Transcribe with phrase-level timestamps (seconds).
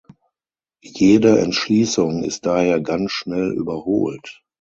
[0.83, 4.41] Jede Entschließung ist daher ganz schnell überholt.